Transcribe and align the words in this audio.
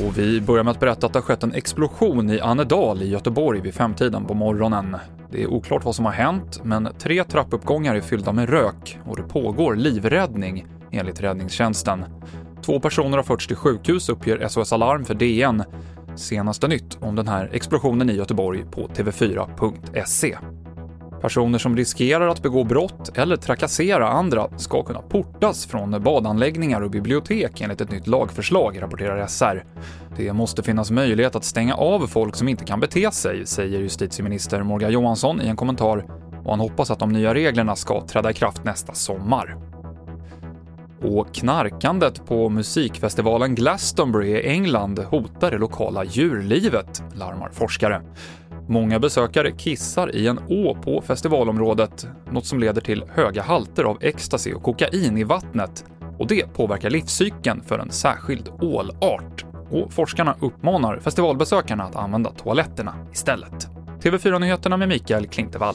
Och 0.00 0.18
vi 0.18 0.40
börjar 0.40 0.64
med 0.64 0.70
att 0.70 0.80
berätta 0.80 1.06
att 1.06 1.12
det 1.12 1.18
har 1.18 1.24
skett 1.24 1.42
en 1.42 1.54
explosion 1.54 2.30
i 2.30 2.40
Annedal 2.40 3.02
i 3.02 3.08
Göteborg 3.08 3.60
vid 3.60 3.74
femtiden 3.74 4.24
på 4.24 4.34
morgonen. 4.34 4.96
Det 5.30 5.42
är 5.42 5.46
oklart 5.46 5.84
vad 5.84 5.94
som 5.94 6.04
har 6.04 6.12
hänt, 6.12 6.60
men 6.64 6.88
tre 6.98 7.24
trappuppgångar 7.24 7.94
är 7.94 8.00
fyllda 8.00 8.32
med 8.32 8.48
rök 8.48 8.98
och 9.04 9.16
det 9.16 9.22
pågår 9.22 9.76
livräddning, 9.76 10.66
enligt 10.90 11.20
räddningstjänsten. 11.20 12.04
Två 12.62 12.80
personer 12.80 13.16
har 13.16 13.24
förts 13.24 13.46
till 13.46 13.56
sjukhus, 13.56 14.08
uppger 14.08 14.48
SOS 14.48 14.72
Alarm 14.72 15.04
för 15.04 15.14
DN. 15.14 15.62
Senaste 16.16 16.68
nytt 16.68 16.98
om 17.00 17.14
den 17.14 17.28
här 17.28 17.50
explosionen 17.52 18.10
i 18.10 18.12
Göteborg 18.12 18.64
på 18.70 18.88
tv4.se. 18.88 20.38
Personer 21.24 21.58
som 21.58 21.76
riskerar 21.76 22.28
att 22.28 22.42
begå 22.42 22.64
brott 22.64 23.18
eller 23.18 23.36
trakassera 23.36 24.08
andra 24.08 24.48
ska 24.58 24.82
kunna 24.82 25.02
portas 25.02 25.66
från 25.66 26.02
badanläggningar 26.02 26.80
och 26.80 26.90
bibliotek 26.90 27.60
enligt 27.60 27.80
ett 27.80 27.90
nytt 27.90 28.06
lagförslag, 28.06 28.82
rapporterar 28.82 29.26
SR. 29.26 29.64
Det 30.16 30.32
måste 30.32 30.62
finnas 30.62 30.90
möjlighet 30.90 31.36
att 31.36 31.44
stänga 31.44 31.74
av 31.74 32.06
folk 32.06 32.36
som 32.36 32.48
inte 32.48 32.64
kan 32.64 32.80
bete 32.80 33.10
sig, 33.10 33.46
säger 33.46 33.80
justitieminister 33.80 34.62
Morgan 34.62 34.92
Johansson 34.92 35.40
i 35.40 35.48
en 35.48 35.56
kommentar 35.56 36.04
och 36.44 36.50
han 36.50 36.60
hoppas 36.60 36.90
att 36.90 36.98
de 36.98 37.12
nya 37.12 37.34
reglerna 37.34 37.76
ska 37.76 38.06
träda 38.06 38.30
i 38.30 38.34
kraft 38.34 38.64
nästa 38.64 38.94
sommar. 38.94 39.56
Och 41.02 41.34
knarkandet 41.34 42.26
på 42.26 42.48
musikfestivalen 42.48 43.54
Glastonbury 43.54 44.28
i 44.28 44.48
England 44.48 44.98
hotar 44.98 45.50
det 45.50 45.58
lokala 45.58 46.04
djurlivet, 46.04 47.02
larmar 47.14 47.50
forskare. 47.52 48.02
Många 48.68 48.98
besökare 48.98 49.50
kissar 49.50 50.14
i 50.16 50.26
en 50.26 50.38
å 50.48 50.74
på 50.82 51.00
festivalområdet, 51.00 52.08
något 52.30 52.46
som 52.46 52.60
leder 52.60 52.80
till 52.80 53.04
höga 53.08 53.42
halter 53.42 53.84
av 53.84 53.98
ecstasy 54.00 54.52
och 54.52 54.62
kokain 54.62 55.18
i 55.18 55.24
vattnet. 55.24 55.84
Och 56.18 56.26
det 56.26 56.54
påverkar 56.54 56.90
livscykeln 56.90 57.62
för 57.62 57.78
en 57.78 57.90
särskild 57.90 58.48
ålart. 58.60 59.44
Och 59.70 59.92
forskarna 59.92 60.36
uppmanar 60.40 60.98
festivalbesökarna 60.98 61.84
att 61.84 61.96
använda 61.96 62.30
toaletterna 62.30 62.94
istället. 63.12 63.68
TV4-nyheterna 64.02 64.76
med 64.76 64.88
Mikael 64.88 65.26
Klintevall. 65.26 65.74